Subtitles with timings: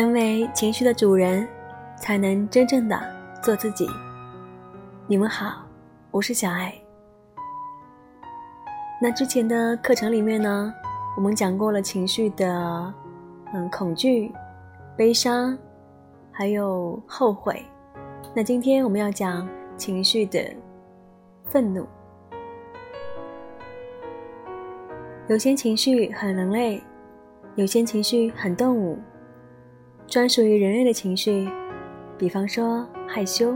[0.00, 1.46] 成为情绪的主人，
[1.94, 2.98] 才能真正的
[3.42, 3.86] 做自己。
[5.06, 5.62] 你们好，
[6.10, 6.72] 我是小爱。
[8.98, 10.72] 那之前的课程里面呢，
[11.18, 12.94] 我们讲过了情绪的，
[13.52, 14.32] 嗯，恐惧、
[14.96, 15.54] 悲伤，
[16.32, 17.62] 还有后悔。
[18.34, 20.42] 那今天我们要讲情绪的
[21.44, 21.86] 愤怒。
[25.28, 26.82] 有些情绪很人类，
[27.54, 28.98] 有些情绪很动物。
[30.10, 31.48] 专属于人类的情绪，
[32.18, 33.54] 比方说害羞。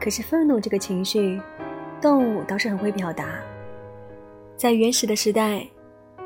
[0.00, 1.38] 可是愤怒这个情绪，
[2.00, 3.26] 动物倒是很会表达。
[4.56, 5.66] 在原始的时代，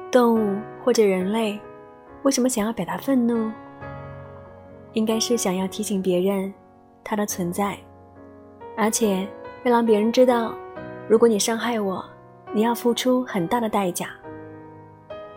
[0.09, 1.59] 动物或者人类
[2.23, 3.51] 为什么想要表达愤怒？
[4.93, 6.55] 应该是想要提醒别人
[7.03, 7.77] 它的存在，
[8.77, 9.27] 而且
[9.65, 10.55] 要让别人知道，
[11.09, 12.05] 如果你伤害我，
[12.53, 14.11] 你要付出很大的代价。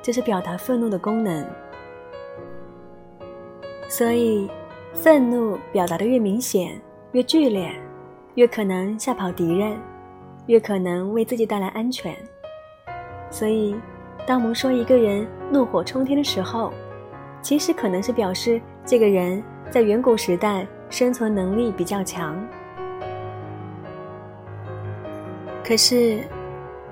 [0.03, 1.43] 这是表达愤怒的功能。
[3.95, 4.49] 所以，
[4.91, 7.71] 愤怒表达的越明显、越剧烈，
[8.33, 9.77] 越可能吓跑敌人，
[10.47, 12.11] 越可能为自己带来安全。
[13.29, 13.75] 所以，
[14.25, 16.73] 当我们说一个人怒火冲天的时候，
[17.39, 22.43] 其实可能是表示这个人在远古时代生存能力比较强。
[25.63, 26.23] 可是，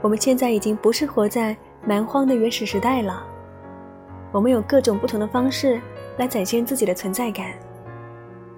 [0.04, 3.26] 我们现在已经不是活在蛮荒的原始时代了，
[4.32, 5.82] 我们有各种不同的方式
[6.18, 7.48] 来展现自己的存在感。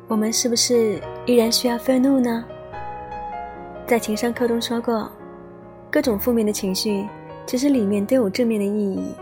[0.08, 2.44] 我们是不是依然需要愤怒呢？
[3.88, 5.10] 在情商课中说过，
[5.92, 7.08] 各种负面的情绪。
[7.46, 9.14] 其实里面都有正面的意义，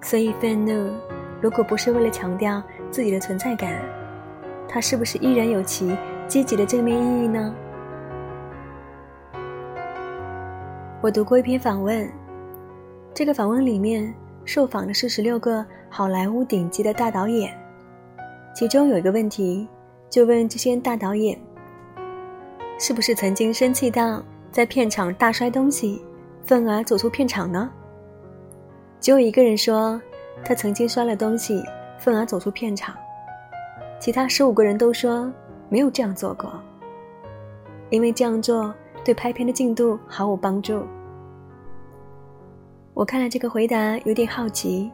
[0.00, 0.94] 所以愤怒，
[1.40, 3.82] 如果不是为了强调自己的存在感，
[4.68, 5.98] 它是不是依然有其
[6.28, 7.52] 积极的正面意义呢？
[11.00, 12.08] 我读过一篇访问，
[13.12, 14.14] 这个访问里面
[14.44, 17.54] 受访的是十六个好莱坞顶级的大导演，
[18.54, 19.68] 其中有一个问题，
[20.08, 21.38] 就问这些大导演，
[22.78, 26.02] 是不是曾经生气到在片场大摔东西？
[26.46, 27.70] 愤而走出片场呢？
[29.00, 30.00] 只有一个人说，
[30.42, 31.62] 他曾经摔了东西，
[31.98, 32.96] 愤而走出片场。
[34.00, 35.30] 其他十五个人都说
[35.68, 36.58] 没有这样做过，
[37.90, 38.74] 因为这样做
[39.04, 40.82] 对拍片的进度毫无帮助。
[42.94, 44.90] 我看了这个回答，有点好奇，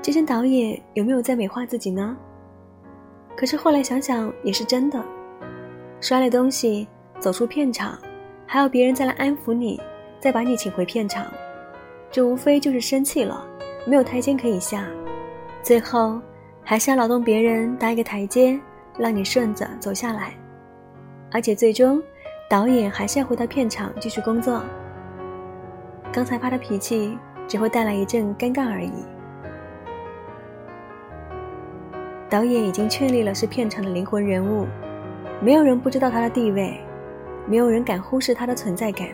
[0.00, 2.16] 这些导演有没有在美化自己呢？
[3.36, 5.02] 可是后来想想，也是真的。
[6.00, 6.88] 摔了东西，
[7.18, 7.98] 走出片场，
[8.46, 9.80] 还要别人再来安抚你。
[10.20, 11.24] 再把你请回片场，
[12.10, 13.46] 这无非就是生气了，
[13.86, 14.84] 没有台阶可以下，
[15.62, 16.20] 最后
[16.64, 18.58] 还是要劳动别人搭一个台阶，
[18.98, 20.32] 让你顺着走下来，
[21.30, 22.02] 而且最终
[22.50, 24.60] 导演还是要回到片场继续工作。
[26.12, 27.16] 刚才发的脾气
[27.46, 28.90] 只会带来一阵尴尬而已。
[32.30, 34.66] 导演已经确立了是片场的灵魂人物，
[35.40, 36.78] 没有人不知道他的地位，
[37.46, 39.08] 没有人敢忽视他的存在感。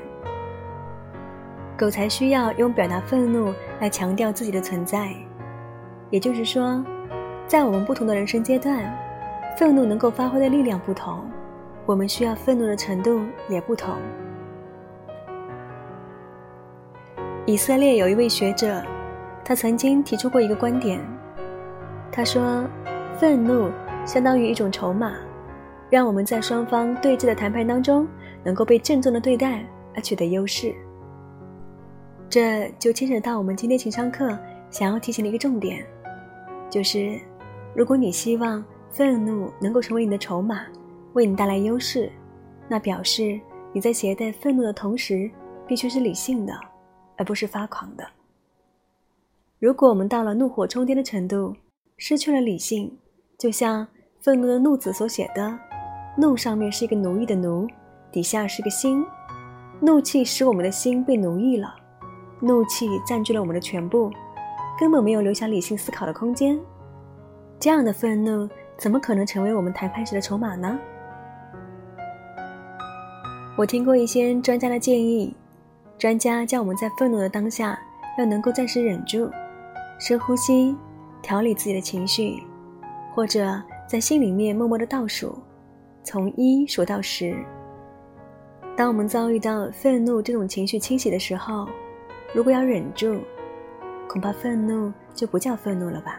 [1.79, 5.13] 狗才需要用表达愤怒来强调自己的存在，
[6.11, 6.85] 也就是说，
[7.47, 8.85] 在我们不同的人生阶段，
[9.57, 11.25] 愤怒能够发挥的力量不同，
[11.87, 13.95] 我们需要愤怒的程度也不同。
[17.47, 18.83] 以色列有一位学者，
[19.45, 21.01] 他曾经提出过一个观点，
[22.11, 22.65] 他说，
[23.25, 23.73] 愤怒
[24.05, 25.17] 相当于一种筹码，
[25.89, 28.07] 让我们在双方对峙的谈判当中
[28.45, 29.65] 能够被郑重的对待
[29.95, 30.75] 而取得优势。
[32.29, 35.83] 这就牵扯到我们今天情商课想要提醒的一个重点，
[36.69, 37.19] 就是，
[37.75, 40.67] 如果你希望愤怒能够成为你的筹码，
[41.15, 42.13] 为你带来优势，
[42.69, 43.41] 那表示
[43.73, 45.31] 你在携带愤怒的同时，
[45.67, 46.53] 必须是理性的，
[47.17, 48.07] 而不是发狂的。
[49.59, 51.57] 如果我们到了怒火冲天的程度，
[51.97, 52.95] 失去了理性，
[53.45, 53.87] 就像
[54.21, 55.55] 愤怒的怒子所写的，
[56.17, 57.69] 怒上面是一个奴役的奴，
[58.11, 59.05] 底下是个心，
[59.81, 61.75] 怒气使我们的心被奴役了。
[62.41, 64.11] 怒气占据了我们的全部，
[64.81, 66.59] 根本没有留下理性思考的空间。
[67.61, 68.49] 这样的愤怒
[68.79, 70.79] 怎么可能成为我们谈判时的筹码呢？
[73.59, 75.37] 我听过一些专家的建议，
[75.99, 77.79] 专家叫我们在愤怒的当下
[78.17, 79.31] 要能够暂时忍住，
[79.99, 80.75] 深呼吸，
[81.21, 82.43] 调理自己的情绪，
[83.15, 85.39] 或者在心里面默默的倒数，
[86.03, 87.37] 从一数到十。
[88.77, 91.69] 当我们遭遇到愤怒这种情绪侵袭的时候，
[92.35, 93.21] 如果要忍住，
[94.09, 96.19] 恐怕愤怒就不叫愤怒了吧？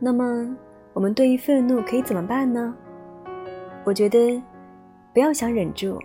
[0.00, 0.56] 那么，
[0.92, 2.74] 我们对于愤怒可以怎么办呢？
[3.84, 4.42] 我觉得，
[5.14, 6.00] 不要想忍住，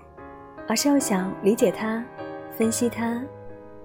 [0.68, 2.06] 而是要想理解它、
[2.52, 3.20] 分析它，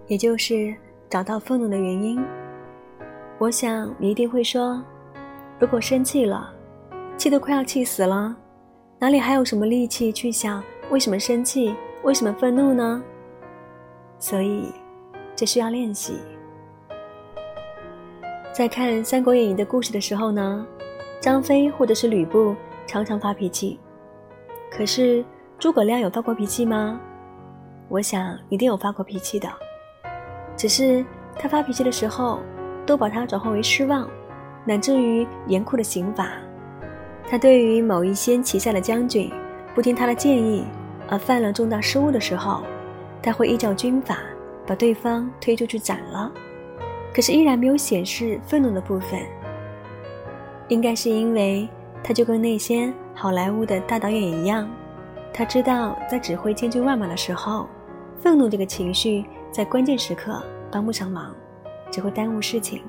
[0.08, 0.74] 也就是
[1.08, 2.22] 找到愤怒的原因。
[3.40, 4.84] 我想你一定会说，
[5.58, 6.52] 如果生气了，
[7.16, 8.36] 气得快要气死了，
[8.98, 13.02] 哪里还有什么力气去想为什么生气，为什么愤怒呢？
[14.18, 14.70] 所以，
[15.34, 16.18] 这需要练习。
[18.52, 20.66] 在看《三国演义》的故事的时候呢，
[21.18, 22.54] 张飞或者是吕布
[22.86, 23.80] 常常发脾气，
[24.70, 25.24] 可是
[25.58, 27.00] 诸葛亮有发过脾气吗？
[27.88, 29.48] 我想一定有发过脾气的，
[30.58, 31.02] 只是
[31.38, 32.38] 他发脾气的时候。
[32.86, 34.08] 都把它转化为失望，
[34.64, 36.28] 乃至于严酷的刑罚。
[37.28, 39.30] 他对于某一些旗下的将军
[39.74, 40.64] 不听他的建议
[41.08, 42.62] 而犯了重大失误的时候，
[43.22, 44.18] 他会依照军法
[44.66, 46.32] 把对方推出去斩了。
[47.14, 49.20] 可是依然没有显示愤怒的部分，
[50.68, 51.68] 应该是因为
[52.02, 54.68] 他就跟那些好莱坞的大导演一样，
[55.32, 57.68] 他知道在指挥千军万马的时候，
[58.20, 61.34] 愤怒这个情绪在关键时刻帮不上忙。
[61.90, 62.82] 只会耽误事情。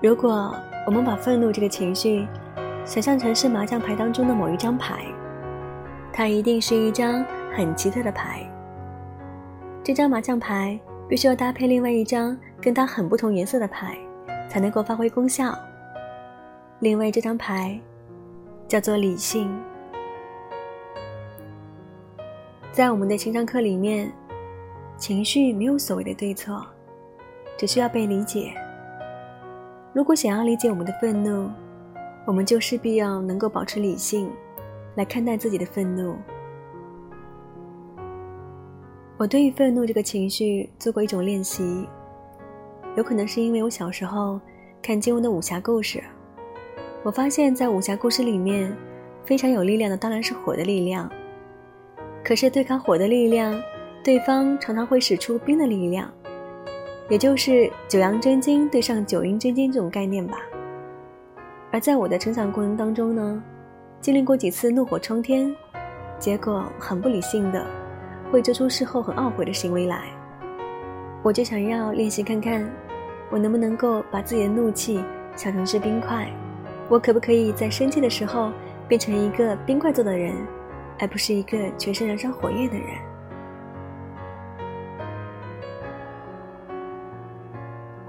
[0.00, 0.54] 如果
[0.86, 2.26] 我们把愤怒这个情绪
[2.84, 5.04] 想象成是麻将牌当中的某一张牌，
[6.12, 7.24] 它一定是一张
[7.54, 8.40] 很奇特的牌。
[9.84, 10.78] 这张麻将牌
[11.08, 13.96] 必须要搭配另外一张跟它很不同颜色的牌，
[14.48, 15.56] 才能够发挥功效。
[16.80, 17.78] 另外这张牌
[18.66, 19.48] 叫做理性。
[22.72, 24.12] 在我们的情商课里面。
[25.02, 26.64] 情绪没有所谓的对错，
[27.58, 28.54] 只需要被理解。
[29.92, 31.50] 如果想要理解我们的愤怒，
[32.24, 34.30] 我们就势必要能够保持理性，
[34.94, 36.14] 来看待自己的愤怒。
[39.16, 41.84] 我对于愤怒这个情绪做过一种练习，
[42.96, 44.40] 有可能是因为我小时候
[44.80, 46.00] 看金庸的武侠故事，
[47.02, 48.72] 我发现，在武侠故事里面，
[49.24, 51.10] 非常有力量的当然是火的力量，
[52.22, 53.60] 可是对抗火的力量。
[54.04, 56.10] 对方常常会使出冰的力量，
[57.08, 60.38] 也就是九阳真经对上九阴真经这种概念吧。
[61.70, 63.40] 而在我的成长过程当中呢，
[64.00, 65.54] 经历过几次怒火冲天，
[66.18, 67.64] 结果很不理性的，
[68.32, 70.08] 会做出事后很懊悔的行为来。
[71.22, 72.68] 我就想要练习看看，
[73.30, 75.00] 我能不能够把自己的怒气
[75.36, 76.28] 想成是冰块，
[76.88, 78.50] 我可不可以在生气的时候
[78.88, 80.34] 变成一个冰块做的人，
[80.98, 82.88] 而不是一个全身燃烧火焰的人。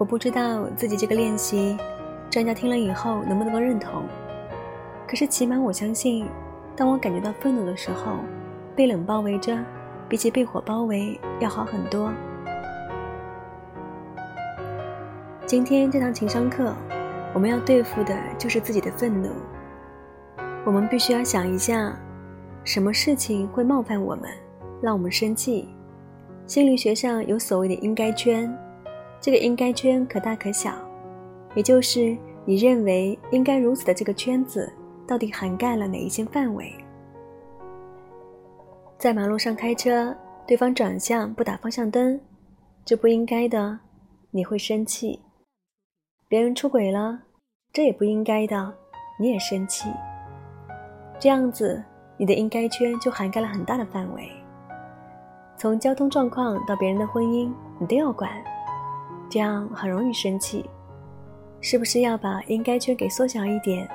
[0.04, 1.78] 我不知道自己这个练习，
[2.30, 4.04] 专家听了以后能不能够认同。
[5.08, 6.28] 可是起码我相信，
[6.76, 8.18] 当我感觉到愤怒的时候，
[8.76, 9.58] 被冷包围着，
[10.10, 12.12] 比起被火包围要好很多。
[15.46, 16.76] 今天这堂情商课，
[17.34, 19.30] 我们要对付的就是自己的愤怒。
[20.66, 21.98] 我们必须要想一下，
[22.66, 24.30] 什么事情会冒犯我们，
[24.82, 25.70] 让我们生气？
[26.46, 28.54] 心理学上有所谓的应该圈。
[29.24, 30.74] 这个应该圈可大可小，
[31.56, 34.70] 也就是你认为应该如此的这个圈子，
[35.08, 36.70] 到底涵盖了哪一些范围？
[38.98, 40.14] 在马路上开车，
[40.46, 42.20] 对方转向不打方向灯，
[42.84, 43.80] 这不应该的，
[44.30, 45.18] 你会生气；
[46.28, 47.18] 别人出轨了，
[47.72, 48.74] 这也不应该的，
[49.18, 49.90] 你也生气。
[51.18, 51.82] 这样子，
[52.18, 54.30] 你的应该圈就涵盖了很大的范围，
[55.56, 57.50] 从交通状况到别人的婚姻，
[57.80, 58.30] 你都要管。
[59.34, 60.64] 这样很容易生气，
[61.60, 63.90] 是不是要把应该圈给缩小一点，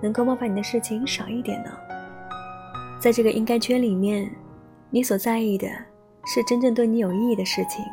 [0.00, 1.70] 能够冒犯你的事情少一点呢？
[2.98, 4.28] 在这个应该圈里面，
[4.90, 5.68] 你所在意的
[6.26, 7.84] 是真正对你有意义的事情。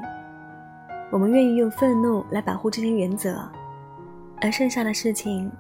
[1.12, 3.48] 我们愿意用愤怒来保护这些原则，
[4.42, 5.52] 而剩下的事情，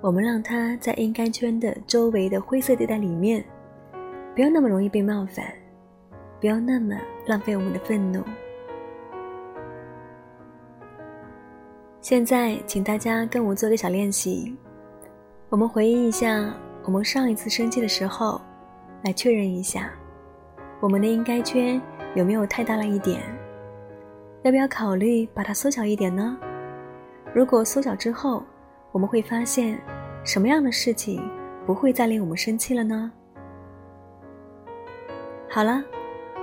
[0.00, 3.44] 我们让它在应该圈的周围的灰色地带里面，
[4.34, 5.44] 不要那么容易被冒犯，
[6.40, 6.96] 不要那么
[7.26, 8.22] 浪费我们的愤怒。
[12.08, 14.56] 现在，请大家跟我做个小练习。
[15.48, 18.40] 我们回忆一下，我们上一次生气的时候，
[19.02, 19.90] 来确认一下，
[20.78, 21.82] 我们的应该圈
[22.14, 23.20] 有没有太大了一点？
[24.44, 26.38] 要不要考虑把它缩小一点呢？
[27.34, 28.40] 如果缩小之后，
[28.92, 29.76] 我们会发现
[30.22, 31.28] 什么样的事情
[31.66, 33.10] 不会再令我们生气了呢？
[35.50, 35.82] 好了，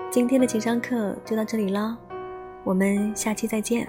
[0.09, 1.97] 今天的情商课就到这里了，
[2.65, 3.87] 我们下期再见。